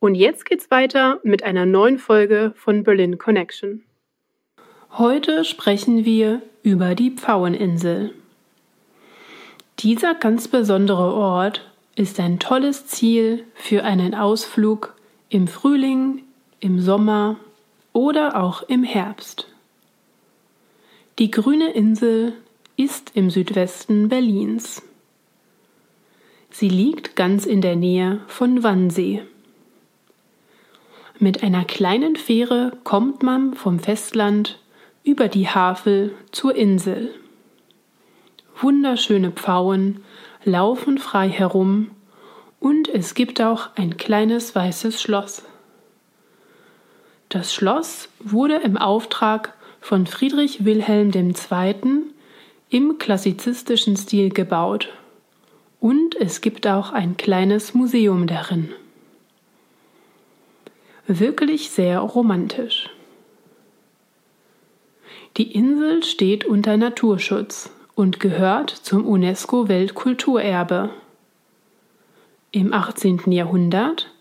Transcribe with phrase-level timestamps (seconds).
[0.00, 3.82] Und jetzt geht's weiter mit einer neuen Folge von Berlin Connection.
[4.92, 8.14] Heute sprechen wir über die Pfaueninsel.
[9.80, 14.94] Dieser ganz besondere Ort ist ein tolles Ziel für einen Ausflug
[15.28, 16.22] im Frühling,
[16.60, 17.36] im Sommer
[17.92, 19.48] oder auch im Herbst.
[21.18, 22.34] Die grüne Insel
[22.76, 24.82] ist im Südwesten Berlins.
[26.50, 29.22] Sie liegt ganz in der Nähe von Wannsee.
[31.20, 34.58] Mit einer kleinen Fähre kommt man vom Festland
[35.04, 37.14] über die Havel zur Insel.
[38.60, 40.02] Wunderschöne Pfauen
[40.44, 41.90] laufen frei herum
[42.58, 45.44] und es gibt auch ein kleines weißes Schloss.
[47.28, 51.74] Das Schloss wurde im Auftrag von Friedrich Wilhelm II.
[52.70, 54.88] im klassizistischen Stil gebaut
[55.78, 58.70] und es gibt auch ein kleines Museum darin.
[61.06, 62.88] Wirklich sehr romantisch.
[65.36, 70.88] Die Insel steht unter Naturschutz und gehört zum UNESCO Weltkulturerbe.
[72.52, 73.30] Im 18.
[73.32, 74.14] Jahrhundert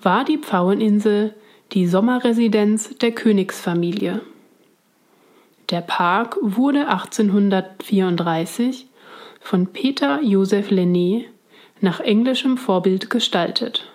[0.00, 1.34] war die Pfaueninsel
[1.72, 4.22] die Sommerresidenz der Königsfamilie.
[5.68, 8.86] Der Park wurde 1834
[9.38, 11.24] von Peter Joseph Lenné
[11.82, 13.91] nach englischem Vorbild gestaltet.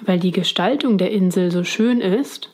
[0.00, 2.50] Weil die Gestaltung der Insel so schön ist,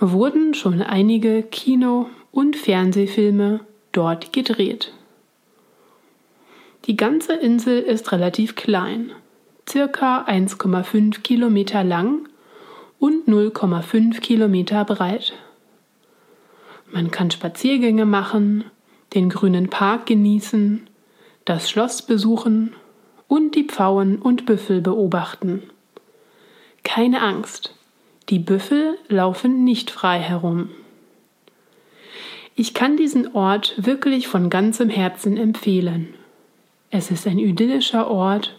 [0.00, 3.60] wurden schon einige Kino- und Fernsehfilme
[3.92, 4.92] dort gedreht.
[6.86, 9.10] Die ganze Insel ist relativ klein,
[9.68, 12.28] circa 1,5 Kilometer lang
[12.98, 15.34] und 0,5 Kilometer breit.
[16.90, 18.64] Man kann Spaziergänge machen,
[19.14, 20.88] den grünen Park genießen,
[21.44, 22.72] das Schloss besuchen
[23.26, 25.62] und die Pfauen und Büffel beobachten.
[26.88, 27.74] Keine Angst,
[28.30, 30.70] die Büffel laufen nicht frei herum.
[32.56, 36.14] Ich kann diesen Ort wirklich von ganzem Herzen empfehlen.
[36.88, 38.58] Es ist ein idyllischer Ort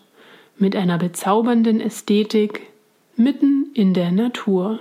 [0.60, 2.68] mit einer bezaubernden Ästhetik
[3.16, 4.78] mitten in der Natur.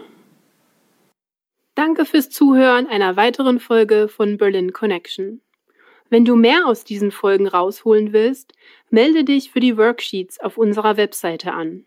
[1.74, 5.40] Danke fürs Zuhören einer weiteren Folge von Berlin Connection.
[6.10, 8.52] Wenn du mehr aus diesen Folgen rausholen willst,
[8.90, 11.86] melde dich für die Worksheets auf unserer Webseite an.